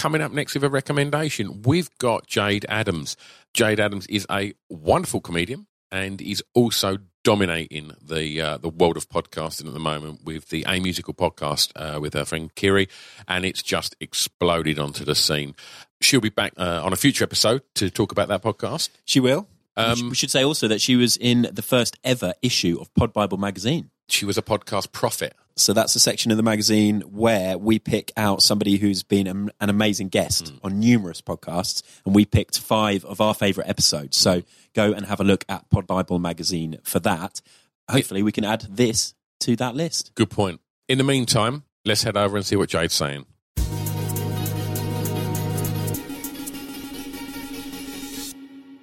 Coming 0.00 0.22
up 0.22 0.32
next 0.32 0.54
with 0.54 0.64
a 0.64 0.70
recommendation, 0.70 1.60
we've 1.60 1.90
got 1.98 2.26
Jayde 2.26 2.64
Adams. 2.70 3.18
Jayde 3.52 3.80
Adams 3.80 4.06
is 4.06 4.26
a 4.30 4.54
wonderful 4.70 5.20
comedian 5.20 5.66
and 5.92 6.22
is 6.22 6.42
also 6.54 6.96
dominating 7.22 7.92
the 8.00 8.40
uh, 8.40 8.56
the 8.56 8.70
world 8.70 8.96
of 8.96 9.10
podcasting 9.10 9.66
at 9.66 9.74
the 9.74 9.78
moment 9.78 10.24
with 10.24 10.48
the 10.48 10.64
A 10.66 10.80
Musical 10.80 11.12
podcast 11.12 11.72
uh, 11.76 12.00
with 12.00 12.14
her 12.14 12.24
friend 12.24 12.54
Kiri, 12.54 12.88
and 13.28 13.44
it's 13.44 13.62
just 13.62 13.94
exploded 14.00 14.78
onto 14.78 15.04
the 15.04 15.14
scene. 15.14 15.54
She'll 16.00 16.22
be 16.22 16.30
back 16.30 16.54
uh, 16.56 16.80
on 16.82 16.94
a 16.94 16.96
future 16.96 17.22
episode 17.22 17.60
to 17.74 17.90
talk 17.90 18.10
about 18.10 18.28
that 18.28 18.42
podcast. 18.42 18.88
She 19.04 19.20
will. 19.20 19.48
Um, 19.76 20.00
we, 20.00 20.08
we 20.08 20.14
should 20.14 20.30
say 20.30 20.42
also 20.42 20.66
that 20.68 20.80
she 20.80 20.96
was 20.96 21.18
in 21.18 21.46
the 21.52 21.62
first 21.62 21.98
ever 22.04 22.32
issue 22.40 22.78
of 22.80 22.92
Pod 22.94 23.12
Bible 23.12 23.36
magazine 23.36 23.90
she 24.12 24.24
was 24.24 24.38
a 24.38 24.42
podcast 24.42 24.92
prophet. 24.92 25.34
So 25.56 25.72
that's 25.72 25.94
a 25.94 26.00
section 26.00 26.30
of 26.30 26.36
the 26.36 26.42
magazine 26.42 27.00
where 27.02 27.58
we 27.58 27.78
pick 27.78 28.12
out 28.16 28.42
somebody 28.42 28.78
who's 28.78 29.02
been 29.02 29.26
an 29.26 29.50
amazing 29.60 30.08
guest 30.08 30.54
mm. 30.54 30.58
on 30.64 30.80
numerous 30.80 31.20
podcasts, 31.20 31.82
and 32.06 32.14
we 32.14 32.24
picked 32.24 32.58
five 32.58 33.04
of 33.04 33.20
our 33.20 33.34
favorite 33.34 33.68
episodes. 33.68 34.16
So 34.16 34.42
go 34.74 34.92
and 34.92 35.06
have 35.06 35.20
a 35.20 35.24
look 35.24 35.44
at 35.48 35.68
Pod 35.68 35.86
Bible 35.86 36.18
magazine 36.18 36.78
for 36.82 36.98
that. 37.00 37.42
Hopefully, 37.90 38.22
we 38.22 38.32
can 38.32 38.44
add 38.44 38.62
this 38.70 39.14
to 39.40 39.56
that 39.56 39.74
list. 39.74 40.12
Good 40.14 40.30
point. 40.30 40.60
In 40.88 40.98
the 40.98 41.04
meantime, 41.04 41.64
let's 41.84 42.04
head 42.04 42.16
over 42.16 42.36
and 42.36 42.46
see 42.46 42.56
what 42.56 42.68
Jayde's 42.70 42.94
saying. 42.94 43.26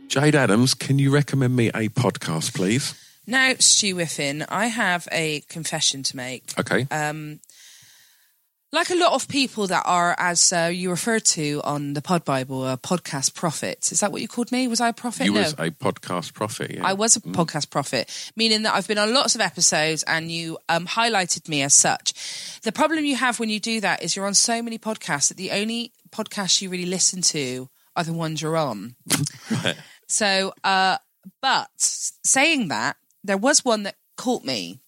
Jayde 0.08 0.36
Adams, 0.36 0.74
can 0.74 1.00
you 1.00 1.12
recommend 1.12 1.56
me 1.56 1.68
a 1.70 1.90
podcast, 1.90 2.56
please? 2.56 2.96
Now, 3.28 3.54
Stu 3.60 3.96
Whiffin, 3.96 4.46
I 4.48 4.68
have 4.68 5.08
a 5.12 5.42
confession 5.42 6.02
to 6.04 6.16
make. 6.16 6.54
Okay. 6.58 6.88
Um, 6.90 7.42
like 8.72 8.90
a 8.90 8.96
lot 8.96 9.14
of 9.14 9.28
people 9.28 9.68
that 9.68 9.84
are, 9.86 10.16
as 10.18 10.52
uh, 10.52 10.70
you 10.74 10.90
referred 10.90 11.24
to 11.26 11.62
on 11.64 11.94
the 11.94 12.02
Pod 12.02 12.26
Bible, 12.26 12.68
a 12.68 12.78
podcast 12.78 13.34
prophet. 13.34 13.92
Is 13.92 14.02
that 14.02 14.12
what 14.12 14.22
you 14.22 14.28
called 14.28 14.52
me? 14.52 14.68
Was 14.68 14.82
I 14.82 14.90
a 14.90 14.94
prophet? 14.94 15.26
you 15.26 15.34
no. 15.34 15.42
was 15.42 15.54
a 15.54 15.72
podcast 15.72 16.34
prophet. 16.34 16.72
Yeah. 16.72 16.86
I 16.86 16.94
was 16.94 17.16
a 17.16 17.22
podcast 17.22 17.70
prophet, 17.70 18.32
meaning 18.36 18.64
that 18.64 18.74
I've 18.74 18.88
been 18.88 18.98
on 18.98 19.14
lots 19.14 19.36
of 19.36 19.42
episodes 19.42 20.04
and 20.04 20.32
you 20.32 20.58
um, 20.68 20.86
highlighted 20.86 21.48
me 21.48 21.62
as 21.62 21.74
such. 21.74 22.14
The 22.62 22.72
problem 22.72 23.06
you 23.06 23.16
have 23.16 23.40
when 23.40 23.50
you 23.50 23.60
do 23.60 23.82
that 23.82 24.04
is 24.04 24.16
you're 24.16 24.28
on 24.28 24.34
so 24.34 24.62
many 24.62 24.78
podcasts 24.78 25.30
that 25.30 25.38
the 25.38 25.52
only 25.52 25.94
podcasts 26.12 26.62
you 26.62 26.70
really 26.70 26.86
listen 26.86 27.22
to 27.22 27.70
are 27.96 28.04
the 28.04 28.14
ones 28.14 28.42
you're 28.42 28.58
on. 28.58 28.96
Right. 29.50 29.78
So, 30.10 30.54
uh, 30.64 30.98
but 31.42 31.70
saying 31.78 32.68
that, 32.70 32.96
there 33.24 33.38
was 33.38 33.66
one 33.66 33.84
that 33.84 33.96
caught 34.18 34.44
me. 34.44 34.80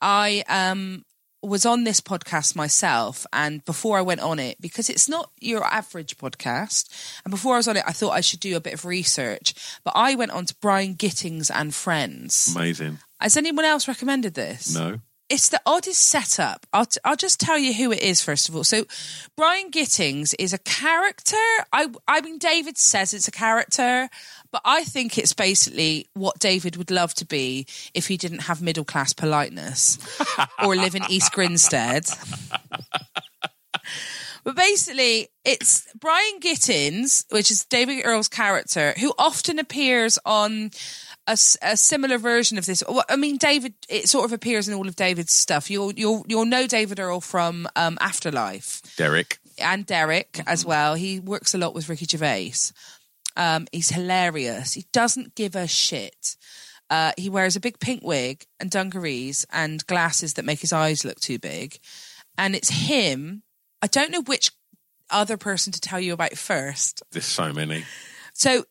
I 0.00 0.44
um, 0.48 1.04
was 1.42 1.64
on 1.64 1.84
this 1.84 2.00
podcast 2.00 2.56
myself, 2.56 3.26
and 3.32 3.64
before 3.64 3.98
I 3.98 4.02
went 4.02 4.20
on 4.20 4.38
it, 4.38 4.60
because 4.60 4.90
it's 4.90 5.08
not 5.08 5.30
your 5.40 5.64
average 5.64 6.16
podcast, 6.16 6.88
and 7.24 7.30
before 7.30 7.54
I 7.54 7.58
was 7.58 7.68
on 7.68 7.76
it, 7.76 7.84
I 7.86 7.92
thought 7.92 8.10
I 8.10 8.20
should 8.20 8.40
do 8.40 8.56
a 8.56 8.60
bit 8.60 8.74
of 8.74 8.84
research. 8.84 9.54
But 9.84 9.94
I 9.96 10.14
went 10.14 10.32
on 10.32 10.46
to 10.46 10.54
Brian 10.60 10.94
Gittins 10.94 11.50
and 11.52 11.74
Friends. 11.74 12.54
Amazing. 12.54 12.98
Has 13.20 13.36
anyone 13.36 13.64
else 13.64 13.88
recommended 13.88 14.34
this? 14.34 14.74
No. 14.74 15.00
It's 15.30 15.48
the 15.48 15.60
oddest 15.64 16.02
setup. 16.02 16.66
I'll, 16.72 16.86
t- 16.86 17.00
I'll 17.04 17.16
just 17.16 17.38
tell 17.38 17.56
you 17.56 17.72
who 17.72 17.92
it 17.92 18.00
is 18.00 18.20
first 18.20 18.48
of 18.48 18.56
all. 18.56 18.64
So, 18.64 18.84
Brian 19.36 19.70
Gittins 19.70 20.34
is 20.38 20.52
a 20.52 20.58
character. 20.58 21.36
I, 21.72 21.88
I 22.08 22.20
mean, 22.20 22.38
David 22.38 22.76
says 22.76 23.14
it's 23.14 23.28
a 23.28 23.30
character, 23.32 24.08
but 24.50 24.60
I 24.64 24.82
think 24.82 25.16
it's 25.16 25.32
basically 25.32 26.08
what 26.14 26.40
David 26.40 26.76
would 26.76 26.90
love 26.90 27.14
to 27.14 27.24
be 27.24 27.66
if 27.94 28.08
he 28.08 28.16
didn't 28.16 28.40
have 28.40 28.60
middle 28.60 28.84
class 28.84 29.12
politeness 29.12 29.98
or 30.62 30.74
live 30.74 30.96
in 30.96 31.04
East 31.08 31.32
Grinstead. 31.32 32.06
But 34.42 34.56
basically, 34.56 35.28
it's 35.44 35.86
Brian 35.98 36.40
Gittins, 36.40 37.24
which 37.30 37.50
is 37.50 37.64
David 37.66 38.02
Earl's 38.04 38.28
character, 38.28 38.94
who 38.98 39.12
often 39.18 39.58
appears 39.58 40.18
on 40.24 40.70
a, 41.30 41.36
a 41.62 41.76
similar 41.76 42.18
version 42.18 42.58
of 42.58 42.66
this. 42.66 42.82
I 43.08 43.16
mean, 43.16 43.36
David, 43.36 43.74
it 43.88 44.08
sort 44.08 44.24
of 44.24 44.32
appears 44.32 44.68
in 44.68 44.74
all 44.74 44.88
of 44.88 44.96
David's 44.96 45.32
stuff. 45.32 45.70
You'll 45.70 45.92
you'll 45.92 46.24
you'll 46.28 46.44
know 46.44 46.66
David 46.66 46.98
Earl 46.98 47.20
from 47.20 47.68
um, 47.76 47.96
Afterlife 48.00 48.82
Derek. 48.96 49.38
and 49.58 49.86
Derek 49.86 50.40
as 50.46 50.64
well. 50.64 50.94
He 50.94 51.20
works 51.20 51.54
a 51.54 51.58
lot 51.58 51.74
with 51.74 51.88
Ricky 51.88 52.06
Gervais. 52.06 52.72
Um, 53.36 53.66
he's 53.72 53.90
hilarious. 53.90 54.74
He 54.74 54.86
doesn't 54.92 55.34
give 55.34 55.54
a 55.54 55.68
shit. 55.68 56.36
Uh, 56.90 57.12
he 57.16 57.30
wears 57.30 57.54
a 57.54 57.60
big 57.60 57.78
pink 57.78 58.02
wig 58.02 58.44
and 58.58 58.68
dungarees 58.68 59.46
and 59.52 59.86
glasses 59.86 60.34
that 60.34 60.44
make 60.44 60.60
his 60.60 60.72
eyes 60.72 61.04
look 61.04 61.20
too 61.20 61.38
big. 61.38 61.78
And 62.36 62.56
it's 62.56 62.70
him. 62.70 63.44
I 63.80 63.86
don't 63.86 64.10
know 64.10 64.22
which 64.22 64.50
other 65.08 65.36
person 65.36 65.72
to 65.72 65.80
tell 65.80 66.00
you 66.00 66.12
about 66.12 66.36
first. 66.36 67.02
There's 67.12 67.24
so 67.24 67.52
many. 67.52 67.84
So 68.34 68.64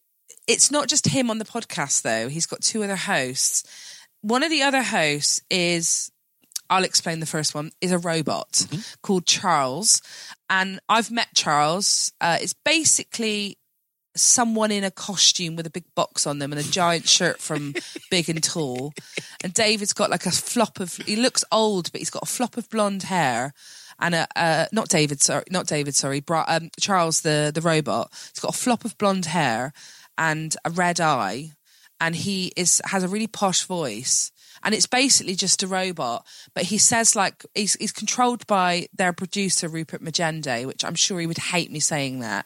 it's 0.49 0.71
not 0.71 0.87
just 0.87 1.07
him 1.07 1.29
on 1.29 1.37
the 1.37 1.45
podcast, 1.45 2.01
though. 2.01 2.27
He's 2.27 2.47
got 2.47 2.61
two 2.61 2.83
other 2.83 2.95
hosts. 2.95 3.63
One 4.21 4.41
of 4.41 4.49
the 4.49 4.63
other 4.63 4.81
hosts 4.81 5.41
is, 5.51 6.11
I'll 6.71 6.83
explain 6.83 7.19
the 7.19 7.27
first 7.27 7.53
one, 7.53 7.69
is 7.81 7.91
a 7.91 7.99
robot 7.99 8.65
called 9.03 9.27
Charles. 9.27 10.01
And 10.49 10.79
I've 10.89 11.11
met 11.11 11.27
Charles. 11.35 12.11
Uh, 12.19 12.39
it's 12.41 12.53
basically 12.53 13.59
someone 14.15 14.71
in 14.71 14.83
a 14.83 14.89
costume 14.89 15.55
with 15.55 15.67
a 15.67 15.71
big 15.71 15.85
box 15.93 16.25
on 16.25 16.39
them 16.39 16.51
and 16.51 16.59
a 16.59 16.71
giant 16.71 17.07
shirt 17.07 17.39
from 17.39 17.75
Big 18.09 18.27
and 18.27 18.43
Tall. 18.43 18.91
And 19.43 19.53
David's 19.53 19.93
got 19.93 20.09
like 20.09 20.25
a 20.25 20.31
flop 20.31 20.79
of, 20.79 20.95
he 20.97 21.15
looks 21.15 21.45
old, 21.51 21.91
but 21.91 21.99
he's 21.99 22.09
got 22.09 22.23
a 22.23 22.25
flop 22.25 22.57
of 22.57 22.67
blonde 22.69 23.03
hair. 23.03 23.53
And 23.99 24.15
a, 24.15 24.27
uh, 24.35 24.65
not 24.71 24.89
David, 24.89 25.21
sorry, 25.21 25.43
not 25.51 25.67
David, 25.67 25.93
sorry, 25.93 26.21
Bra- 26.21 26.45
um, 26.47 26.71
Charles, 26.79 27.21
the, 27.21 27.51
the 27.53 27.61
robot. 27.61 28.09
He's 28.33 28.41
got 28.41 28.55
a 28.55 28.57
flop 28.57 28.83
of 28.83 28.97
blonde 28.97 29.27
hair 29.27 29.73
and 30.19 30.55
a 30.63 30.69
red 30.69 30.99
eye. 30.99 31.53
And 31.99 32.15
he 32.15 32.51
is, 32.55 32.79
has 32.85 33.03
a 33.03 33.07
really 33.07 33.27
posh 33.27 33.63
voice. 33.63 34.31
And 34.63 34.75
it's 34.75 34.87
basically 34.87 35.35
just 35.35 35.63
a 35.63 35.67
robot, 35.67 36.25
but 36.53 36.65
he 36.65 36.77
says 36.77 37.15
like 37.15 37.45
he's, 37.55 37.73
he's 37.75 37.91
controlled 37.91 38.45
by 38.45 38.87
their 38.93 39.13
producer 39.13 39.67
Rupert 39.67 40.01
Magende, 40.01 40.65
which 40.67 40.85
I'm 40.85 40.95
sure 40.95 41.19
he 41.19 41.27
would 41.27 41.37
hate 41.37 41.71
me 41.71 41.79
saying 41.79 42.19
that 42.19 42.45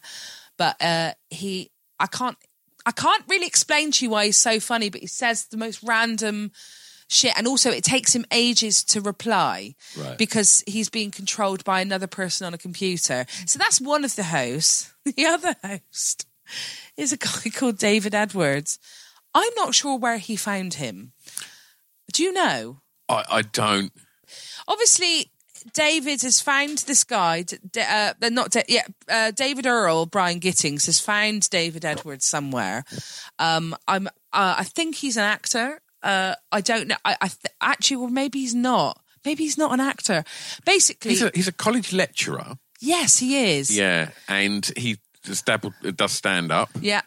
but 0.57 0.75
uh, 0.81 1.13
he 1.29 1.71
I 1.99 2.07
can't 2.07 2.37
I 2.85 2.91
can't 2.91 3.23
really 3.27 3.47
explain 3.47 3.91
to 3.93 4.05
you 4.05 4.11
why 4.11 4.25
he's 4.25 4.37
so 4.37 4.59
funny, 4.59 4.89
but 4.89 5.01
he 5.01 5.07
says 5.07 5.45
the 5.45 5.57
most 5.57 5.81
random 5.83 6.51
shit, 7.07 7.33
and 7.37 7.47
also 7.47 7.71
it 7.71 7.83
takes 7.83 8.13
him 8.15 8.25
ages 8.31 8.83
to 8.85 9.01
reply 9.01 9.75
Right. 9.97 10.17
because 10.17 10.63
he's 10.67 10.89
being 10.89 11.11
controlled 11.11 11.63
by 11.63 11.81
another 11.81 12.07
person 12.07 12.45
on 12.45 12.53
a 12.53 12.57
computer. 12.57 13.25
So 13.45 13.57
that's 13.57 13.81
one 13.81 14.05
of 14.05 14.15
the 14.15 14.23
hosts. 14.23 14.93
The 15.05 15.25
other 15.25 15.55
host 15.63 16.27
is 16.97 17.13
a 17.13 17.17
guy 17.17 17.49
called 17.55 17.77
David 17.77 18.13
Edwards. 18.15 18.79
I'm 19.33 19.51
not 19.55 19.73
sure 19.75 19.97
where 19.97 20.17
he 20.17 20.35
found 20.35 20.75
him. 20.75 21.13
Do 22.11 22.23
you 22.23 22.31
know? 22.33 22.81
I, 23.09 23.23
I 23.29 23.41
don't. 23.41 23.91
obviously 24.67 25.31
David 25.73 26.21
has 26.21 26.39
found 26.41 26.79
this 26.79 27.03
guy. 27.03 27.45
Uh, 27.77 28.13
not 28.29 28.51
Da- 28.51 28.63
yeah. 28.67 28.83
Uh, 29.09 29.31
David 29.31 29.65
Earl, 29.65 30.05
Brian 30.05 30.39
Gittins 30.39 30.85
has 30.87 30.99
found 30.99 31.49
David 31.49 31.85
Edwards 31.85 32.25
somewhere. 32.25 32.83
Um, 33.39 33.75
I'm. 33.87 34.07
Uh, 34.31 34.55
I 34.59 34.63
think 34.63 34.95
he's 34.95 35.17
an 35.17 35.23
actor. 35.23 35.79
Uh, 36.01 36.35
I 36.51 36.59
don't 36.61 36.87
know. 36.89 36.97
I, 37.05 37.15
I 37.21 37.27
th- 37.29 37.53
actually, 37.61 37.97
well, 37.97 38.09
maybe 38.09 38.39
he's 38.39 38.53
not. 38.55 38.99
Maybe 39.25 39.43
he's 39.45 39.57
not 39.57 39.71
an 39.73 39.79
actor. 39.79 40.25
Basically, 40.65 41.11
He's 41.11 41.21
a, 41.21 41.31
he's 41.33 41.47
a 41.47 41.53
college 41.53 41.93
lecturer. 41.93 42.55
yes, 42.81 43.17
he 43.19 43.57
is. 43.57 43.75
Yeah. 43.75 44.09
And 44.27 44.69
he 44.75 44.97
just 45.23 45.45
dabbled, 45.45 45.73
It 45.83 45.97
does 45.97 46.11
stand 46.11 46.51
up, 46.51 46.69
Yeah. 46.79 47.01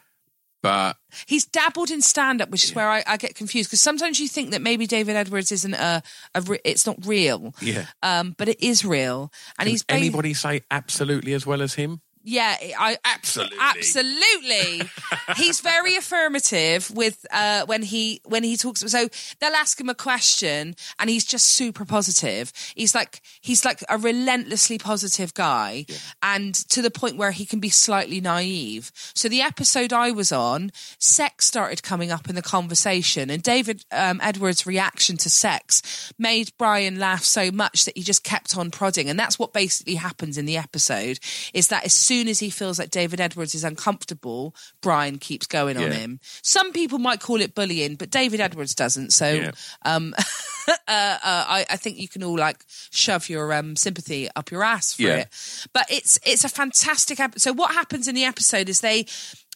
but 0.63 0.97
He's 1.25 1.45
dabbled 1.45 1.89
in 1.91 2.01
stand 2.01 2.41
up, 2.41 2.49
which 2.49 2.63
is 2.65 2.75
where 2.75 2.89
I, 2.89 3.03
I 3.07 3.17
get 3.17 3.35
confused 3.35 3.69
because 3.69 3.81
sometimes 3.81 4.19
you 4.19 4.27
think 4.27 4.51
that 4.51 4.61
maybe 4.61 4.85
David 4.87 5.15
Edwards 5.15 5.51
isn't 5.51 5.73
a, 5.73 6.01
a 6.35 6.41
re- 6.41 6.59
it's 6.65 6.85
not 6.85 6.97
real. 7.05 7.53
yeah. 7.61 7.85
Um, 8.03 8.35
but 8.37 8.47
it 8.49 8.61
is 8.61 8.83
real, 8.85 9.31
and 9.59 9.67
he's 9.69 9.83
ba- 9.83 9.93
Anybody 9.95 10.33
say 10.33 10.61
absolutely 10.69 11.33
as 11.33 11.45
well 11.45 11.61
as 11.61 11.75
him? 11.75 12.01
Yeah, 12.29 12.57
I 12.77 12.97
Absolutely. 13.05 13.57
absolutely. 13.57 14.81
He's 15.37 15.61
very 15.61 15.95
affirmative 15.95 16.91
with 16.91 17.25
uh, 17.31 17.65
when 17.67 17.83
he 17.83 18.19
when 18.25 18.43
he 18.43 18.57
talks. 18.57 18.81
So 18.81 19.07
they'll 19.39 19.53
ask 19.53 19.79
him 19.79 19.87
a 19.87 19.95
question, 19.95 20.75
and 20.99 21.09
he's 21.09 21.23
just 21.23 21.47
super 21.47 21.85
positive. 21.85 22.51
He's 22.75 22.93
like 22.93 23.21
he's 23.39 23.63
like 23.63 23.81
a 23.87 23.97
relentlessly 23.97 24.77
positive 24.77 25.33
guy, 25.35 25.85
and 26.21 26.53
to 26.69 26.81
the 26.81 26.91
point 26.91 27.15
where 27.15 27.31
he 27.31 27.45
can 27.45 27.61
be 27.61 27.69
slightly 27.69 28.19
naive. 28.19 28.91
So 29.15 29.29
the 29.29 29.41
episode 29.41 29.93
I 29.93 30.11
was 30.11 30.33
on, 30.33 30.71
sex 30.99 31.45
started 31.45 31.81
coming 31.81 32.11
up 32.11 32.27
in 32.27 32.35
the 32.35 32.41
conversation, 32.41 33.29
and 33.29 33.41
David 33.41 33.85
um, 33.93 34.19
Edwards' 34.21 34.65
reaction 34.67 35.15
to 35.17 35.29
sex 35.29 36.11
made 36.19 36.51
Brian 36.57 36.99
laugh 36.99 37.23
so 37.23 37.51
much 37.51 37.85
that 37.85 37.95
he 37.95 38.03
just 38.03 38.25
kept 38.25 38.57
on 38.57 38.69
prodding, 38.69 39.09
and 39.09 39.17
that's 39.17 39.39
what 39.39 39.53
basically 39.53 39.95
happens 39.95 40.37
in 40.37 40.45
the 40.45 40.57
episode. 40.57 41.19
Is 41.53 41.69
that 41.69 41.85
as 41.85 41.93
soon 41.93 42.16
as 42.27 42.39
he 42.39 42.49
feels 42.49 42.79
like 42.79 42.89
David 42.89 43.19
Edwards 43.21 43.53
is 43.53 43.63
uncomfortable, 43.63 44.55
Brian 44.81 45.19
keeps 45.19 45.45
going 45.45 45.77
on 45.77 45.91
him. 45.91 46.19
Some 46.41 46.71
people 46.71 46.97
might 46.99 47.19
call 47.19 47.41
it 47.41 47.53
bullying, 47.53 47.95
but 47.95 48.09
David 48.09 48.39
Edwards 48.39 48.73
doesn't. 48.73 49.11
So 49.13 49.29
Yeah. 49.31 49.51
um, 49.85 50.15
uh, 50.67 50.71
uh, 50.87 51.17
I, 51.23 51.65
I 51.69 51.75
think 51.77 51.97
you 51.97 52.07
can 52.07 52.23
all 52.23 52.37
like 52.37 52.63
shove 52.91 53.29
your 53.29 53.53
um, 53.53 53.75
sympathy 53.75 54.29
up 54.35 54.49
your 54.51 54.63
ass 54.63 54.93
for 54.93 55.03
Yeah. 55.03 55.15
it. 55.17 55.67
But 55.73 55.85
it's 55.89 56.17
it's 56.25 56.43
a 56.43 56.49
fantastic 56.49 57.19
episode. 57.19 57.41
So 57.41 57.53
what 57.53 57.73
happens 57.73 58.07
in 58.07 58.15
the 58.15 58.25
episode 58.25 58.69
is 58.69 58.81
they 58.81 59.05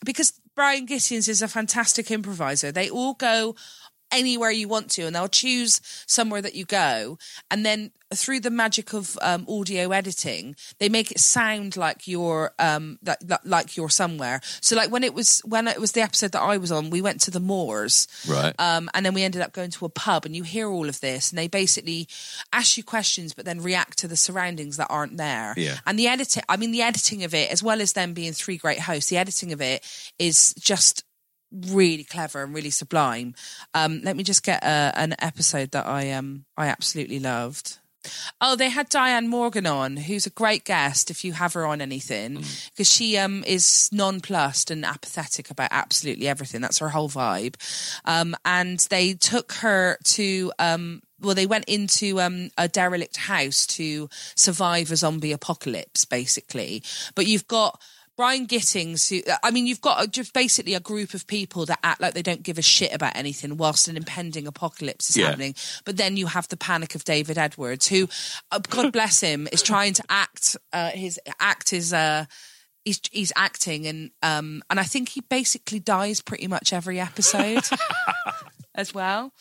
because 0.06 0.34
Brian 0.56 0.86
Gittins 0.86 1.30
is 1.30 1.42
a 1.42 1.48
fantastic 1.48 2.12
improviser. 2.12 2.72
They 2.72 2.90
all 2.90 3.14
go 3.14 3.56
anywhere 4.12 4.52
you 4.52 4.68
want 4.68 4.90
to 4.92 5.04
and 5.04 5.16
they'll 5.16 5.28
choose 5.28 5.82
somewhere 6.08 6.42
that 6.42 6.56
you 6.56 6.66
go 6.66 7.18
and 7.50 7.66
then 7.66 7.92
through 8.14 8.42
the 8.42 8.50
magic 8.52 8.94
of 8.94 9.18
um, 9.22 9.46
audio 9.48 9.90
editing 9.92 10.54
they 10.80 10.90
make 10.90 11.12
it 11.12 11.20
sound 11.20 11.78
like 11.78 12.08
you're 12.08 12.52
um 12.60 13.00
that, 13.02 13.26
that- 13.26 13.46
like 13.48 13.78
you're 13.78 13.90
somewhere 13.90 14.42
so 14.60 14.76
like 14.76 14.92
when 14.92 15.04
it 15.04 15.14
was 15.14 15.40
when 15.46 15.68
it 15.68 15.80
was 15.80 15.94
the 15.94 16.02
episode 16.02 16.34
that 16.34 16.42
i 16.42 16.58
was 16.58 16.72
on 16.74 16.90
we 16.90 17.02
went 17.02 17.22
to 17.22 17.32
the 17.32 17.40
moors 17.40 18.08
Right. 18.28 18.54
um, 18.60 18.90
and 18.94 19.06
then 19.06 19.14
we 19.14 19.24
ended 19.24 19.42
up 19.42 19.54
going 19.54 19.72
to 19.72 19.86
a 19.86 19.90
pub, 19.90 20.26
and 20.26 20.36
you 20.36 20.44
hear 20.44 20.68
all 20.70 20.88
of 20.90 21.00
this, 21.02 21.32
and 21.32 21.40
they 21.40 21.48
basically 21.48 22.08
ask 22.54 22.78
you 22.78 22.84
questions, 22.84 23.34
but 23.34 23.46
then 23.46 23.62
react 23.62 23.98
to 24.00 24.08
the 24.08 24.16
surroundings 24.16 24.78
that 24.78 24.88
aren't 24.90 25.18
there. 25.18 25.54
Yeah. 25.58 25.78
And 25.86 25.98
the 25.98 26.08
editing, 26.08 26.44
I 26.50 26.58
mean, 26.58 26.72
the 26.72 26.82
editing 26.82 27.24
of 27.24 27.34
it, 27.34 27.52
as 27.52 27.64
well 27.64 27.82
as 27.82 27.94
them 27.94 28.14
being 28.14 28.34
three 28.34 28.58
great 28.58 28.80
hosts, 28.80 29.10
the 29.10 29.18
editing 29.18 29.52
of 29.54 29.62
it 29.62 29.84
is 30.20 30.54
just 30.60 31.04
really 31.52 32.04
clever 32.04 32.44
and 32.44 32.54
really 32.54 32.70
sublime. 32.70 33.36
Um, 33.74 34.02
let 34.04 34.16
me 34.16 34.24
just 34.24 34.44
get 34.44 34.64
uh, 34.64 34.92
an 34.96 35.16
episode 35.20 35.72
that 35.72 35.88
I 35.88 36.12
um 36.12 36.46
I 36.58 36.68
absolutely 36.68 37.20
loved. 37.20 37.78
Oh, 38.40 38.56
they 38.56 38.70
had 38.70 38.90
Diane 38.90 39.28
Morgan 39.28 39.68
on, 39.68 39.96
who's 39.96 40.26
a 40.26 40.32
great 40.32 40.66
guest 40.66 41.12
if 41.12 41.24
you 41.24 41.34
have 41.34 41.54
her 41.54 41.66
on 41.66 41.82
anything, 41.82 42.44
because 42.72 42.92
she 42.92 43.18
um, 43.18 43.44
is 43.46 43.90
nonplussed 43.92 44.72
and 44.72 44.84
apathetic 44.84 45.52
about 45.52 45.70
absolutely 45.72 46.28
everything. 46.28 46.62
That's 46.62 46.80
her 46.80 46.90
whole 46.90 47.10
vibe. 47.10 47.56
Um, 48.06 48.36
and 48.44 48.80
they 48.90 49.14
took 49.14 49.54
her 49.54 49.98
to. 50.04 50.52
Um, 50.58 51.02
well, 51.20 51.36
they 51.36 51.46
went 51.46 51.66
into 51.66 52.20
um, 52.20 52.50
a 52.58 52.68
derelict 52.68 53.16
house 53.18 53.68
to 53.68 54.10
survive 54.36 54.92
a 54.92 54.96
zombie 54.96 55.32
apocalypse, 55.32 56.04
basically. 56.04 56.82
But 57.14 57.28
you've 57.28 57.48
got 57.48 57.80
Brian 58.22 58.46
Gittins, 58.46 59.10
who 59.10 59.22
I 59.44 59.50
mean, 59.50 59.66
you've 59.66 59.82
got 59.82 60.04
a, 60.04 60.08
just 60.08 60.32
basically 60.32 60.76
a 60.76 60.80
group 60.80 61.16
of 61.16 61.26
people 61.26 61.66
that 61.66 61.80
act 61.84 62.00
like 62.02 62.14
they 62.14 62.22
don't 62.22 62.44
give 62.44 62.60
a 62.60 62.62
shit 62.62 62.94
about 62.94 63.16
anything 63.16 63.58
whilst 63.58 63.88
an 63.88 63.98
impending 63.98 64.46
apocalypse 64.46 65.10
is 65.10 65.18
Yeah. 65.18 65.28
happening. 65.30 65.56
But 65.86 65.98
then 65.98 66.18
you 66.18 66.28
have 66.28 66.48
the 66.48 66.56
panic 66.58 66.94
of 66.94 67.04
David 67.04 67.40
Edwards, 67.40 67.88
who, 67.88 68.08
uh, 68.52 68.60
God 68.70 68.92
bless 68.94 69.22
him, 69.22 69.48
is 69.52 69.64
trying 69.64 69.94
to 69.94 70.04
act. 70.08 70.56
Uh, 70.72 70.92
his 70.92 71.20
act 71.40 71.74
is. 71.74 71.94
Uh, 71.94 72.26
He's, 72.84 73.00
he's 73.12 73.32
acting 73.36 73.86
and 73.86 74.10
um 74.24 74.64
and 74.68 74.80
I 74.80 74.84
think 74.86 75.10
he 75.10 75.22
basically 75.22 75.80
dies 75.80 76.20
pretty 76.20 76.48
much 76.48 76.74
every 76.74 77.00
episode 77.00 77.62
as 78.76 78.92
well. 78.92 79.34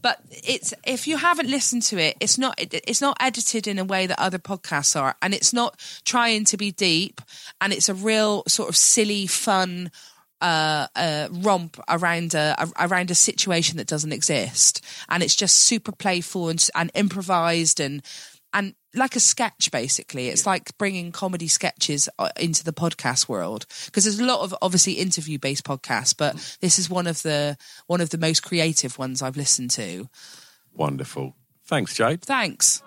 But 0.00 0.20
it's 0.30 0.72
if 0.86 1.06
you 1.06 1.16
haven't 1.16 1.48
listened 1.48 1.82
to 1.84 1.98
it, 1.98 2.16
it's 2.20 2.38
not 2.38 2.54
it, 2.58 2.74
it's 2.86 3.00
not 3.00 3.16
edited 3.20 3.66
in 3.66 3.78
a 3.78 3.84
way 3.84 4.06
that 4.06 4.20
other 4.20 4.38
podcasts 4.38 5.00
are, 5.00 5.16
and 5.22 5.34
it's 5.34 5.52
not 5.52 5.78
trying 6.04 6.44
to 6.46 6.56
be 6.56 6.70
deep, 6.72 7.20
and 7.60 7.72
it's 7.72 7.88
a 7.88 7.94
real 7.94 8.42
sort 8.46 8.68
of 8.68 8.76
silly, 8.76 9.26
fun 9.26 9.90
uh, 10.40 10.86
uh, 10.94 11.28
romp 11.30 11.80
around 11.88 12.34
a, 12.34 12.54
a- 12.58 12.86
around 12.86 13.10
a 13.10 13.14
situation 13.14 13.76
that 13.76 13.86
doesn't 13.88 14.12
exist, 14.12 14.84
and 15.08 15.22
it's 15.22 15.34
just 15.36 15.56
super 15.56 15.92
playful 15.92 16.48
and, 16.48 16.68
and 16.74 16.90
improvised 16.94 17.80
and 17.80 18.02
and 18.52 18.74
like 18.94 19.16
a 19.16 19.20
sketch 19.20 19.70
basically. 19.70 20.28
It's 20.28 20.46
like 20.46 20.76
bringing 20.78 21.12
comedy 21.12 21.48
sketches 21.48 22.08
uh, 22.18 22.30
into 22.38 22.64
the 22.64 22.72
podcast 22.72 23.28
world. 23.28 23.66
Because 23.86 24.04
there's 24.04 24.20
a 24.20 24.24
lot 24.24 24.40
of 24.40 24.54
obviously 24.62 24.94
interview 24.94 25.38
based 25.38 25.64
podcasts 25.64 26.16
but 26.16 26.34
this 26.60 26.78
is 26.78 26.88
one 26.90 27.06
of 27.06 27.22
the 27.22 27.56
one 27.86 28.00
of 28.00 28.10
the 28.10 28.18
most 28.18 28.42
creative 28.42 28.98
ones 28.98 29.22
i've 29.22 29.36
listened 29.36 29.70
to. 29.72 30.08
Wonderful. 30.74 31.34
Thanks, 31.64 31.94
Jayde. 31.94 32.22
thanks 32.22 32.82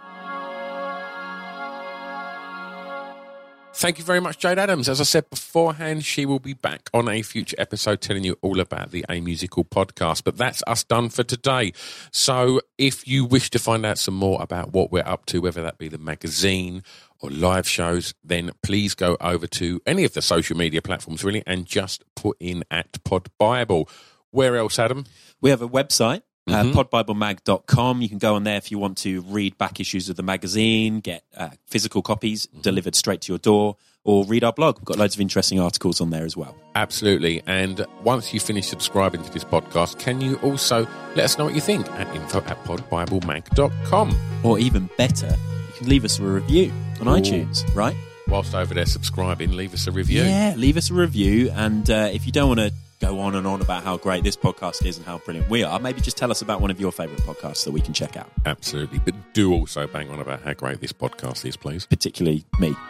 Thank 3.74 3.98
you 3.98 4.04
very 4.04 4.20
much, 4.20 4.38
Jayde 4.38 4.58
Adams. 4.58 4.88
As 4.90 5.01
I 5.01 5.06
said 5.06 5.30
beforehand, 5.30 6.06
she 6.06 6.25
will 6.25 6.40
be 6.40 6.54
back 6.54 6.90
on 6.94 7.08
a 7.08 7.24
future 7.24 7.56
episode 7.58 8.00
telling 8.00 8.24
you 8.24 8.38
all 8.42 8.60
about 8.60 8.92
the 8.92 9.04
A 9.10 9.22
Musical 9.22 9.66
podcast. 9.66 10.24
But 10.24 10.38
that's 10.38 10.62
us 10.68 10.84
done 10.84 11.10
for 11.10 11.24
today. 11.24 11.74
So 12.12 12.62
if 12.78 13.08
you 13.08 13.25
wish 13.25 13.50
to 13.51 13.60
find 13.60 13.84
out 13.86 13.98
some 13.98 14.13
more 14.13 14.40
about 14.42 14.72
what 14.74 14.92
we're 14.92 15.08
up 15.08 15.25
to, 15.28 15.40
whether 15.40 15.63
that 15.63 15.80
be 15.80 15.88
the 15.88 15.98
magazine 15.98 16.84
or 17.22 17.32
live 17.32 17.68
shows, 17.68 18.13
then 18.24 18.51
please 18.62 18.94
go 18.94 19.18
over 19.20 19.48
to 19.48 19.82
any 19.88 20.04
of 20.04 20.13
the 20.13 20.22
social 20.22 20.56
media 20.56 20.82
platforms, 20.82 21.24
really, 21.24 21.42
and 21.48 21.66
just 21.66 22.04
put 22.16 22.38
in 22.40 22.63
at 22.70 23.04
Pod 23.04 23.30
Bible. 23.40 23.90
Where 24.30 24.58
else, 24.58 24.78
Adam? 24.78 25.06
We 25.42 25.50
have 25.50 25.62
a 25.62 25.68
website, 25.68 26.22
uh, 26.51 26.63
podbiblemag.com. 26.65 28.01
You 28.01 28.10
can 28.10 28.17
go 28.17 28.36
on 28.36 28.43
there 28.43 28.58
if 28.58 28.72
you 28.72 28.79
want 28.79 28.98
to 29.00 29.22
read 29.22 29.58
back 29.58 29.79
issues 29.79 30.10
of 30.10 30.15
the 30.15 30.24
magazine, 30.24 31.00
get 31.00 31.24
uh, 31.36 31.50
physical 31.67 32.01
copies 32.01 32.48
delivered 32.62 32.96
straight 32.96 33.22
to 33.22 33.31
your 33.31 33.39
door, 33.39 33.77
or 34.03 34.25
read 34.25 34.43
our 34.43 34.53
blog. 34.53 34.79
We've 34.79 34.86
got 34.86 34.98
loads 34.98 35.15
of 35.15 35.22
interesting 35.22 35.60
articles 35.60 36.01
on 36.01 36.10
there 36.10 36.25
as 36.25 36.36
well. 36.36 36.55
Absolutely. 36.75 37.43
And 37.46 37.86
once 38.03 38.34
you 38.34 38.39
finish 38.39 38.67
subscribing 38.67 39.24
to 39.24 39.31
this 39.31 39.43
podcast, 39.43 40.00
can 40.00 40.22
you 40.22 40.36
also 40.38 40.88
let 41.15 41.25
us 41.25 41.38
know 41.38 41.46
what 41.46 41.55
you 41.55 41.62
think 41.62 41.88
at 41.91 42.13
info 42.15 42.39
at 42.39 42.63
podbiblemag.com? 42.63 44.17
Or 44.43 44.60
even 44.60 44.89
better, 44.98 45.27
you 45.67 45.74
can 45.77 45.89
leave 45.89 46.05
us 46.05 46.20
a 46.20 46.24
review 46.24 46.72
on 47.00 47.07
Ooh. 47.07 47.11
iTunes, 47.11 47.64
right? 47.75 47.96
Whilst 48.27 48.55
over 48.55 48.74
there 48.74 48.85
subscribing, 48.85 49.51
leave 49.51 49.74
us 49.74 49.87
a 49.87 49.92
review. 49.92 50.24
Yeah, 50.24 50.53
leave 50.55 50.77
us 50.77 50.90
a 50.90 50.94
review. 50.94 51.51
And 51.51 51.90
uh, 51.90 52.09
if 52.14 52.25
you 52.25 52.31
don't 52.31 52.48
want 52.48 52.61
to 52.61 52.74
go 53.01 53.20
on 53.20 53.35
and 53.35 53.46
on 53.48 53.61
about 53.61 53.83
how 53.83 53.98
great 53.98 54.24
this 54.24 54.37
podcast 54.37 54.85
is 54.85 54.98
and 54.98 55.05
how 55.05 55.18
brilliant 55.18 55.50
we 55.50 55.64
are, 55.64 55.79
maybe 55.79 56.00
just 56.01 56.18
tell 56.18 56.31
us 56.31 56.42
about 56.42 56.61
one 56.61 56.72
of 56.72 56.79
your 56.79 56.92
favourite 56.92 57.22
podcasts 57.24 57.66
that 57.66 57.72
we 57.72 57.81
can 57.81 57.94
check 57.94 58.16
out, 58.16 58.29
Absolutely. 58.46 59.00
But 59.00 59.16
do 59.33 59.51
also 59.53 59.87
bang 59.87 60.09
on 60.09 60.20
about 60.20 60.42
how 60.44 60.53
great 60.53 60.79
this 60.79 60.94
podcast 60.94 61.46
is, 61.46 61.57
please. 61.57 61.85
particularly 61.85 62.46
me. 62.59 62.75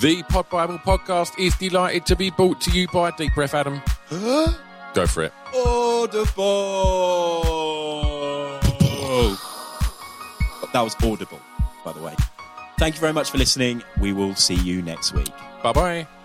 The 0.00 0.22
Pod 0.30 0.48
Bible 0.48 0.78
podcast 0.78 1.38
is 1.38 1.54
delighted 1.56 2.06
to 2.06 2.16
be 2.16 2.30
brought 2.30 2.60
to 2.62 2.70
you 2.70 2.86
by 2.88 3.10
Deep 3.10 3.34
Breath 3.34 3.54
Adam. 3.54 3.82
Go 4.94 5.06
for 5.06 5.24
it. 5.24 5.32
Audible. 5.54 7.42
That 10.72 10.82
was 10.82 10.94
audible, 11.02 11.40
by 11.84 11.92
the 11.92 12.00
way. 12.00 12.14
Thank 12.78 12.94
you 12.94 13.00
very 13.00 13.12
much 13.12 13.30
for 13.30 13.38
listening. 13.38 13.82
We 14.00 14.12
will 14.12 14.36
see 14.36 14.54
you 14.54 14.80
next 14.80 15.12
week. 15.12 15.28
Bye 15.62 15.72
bye. 15.72 16.19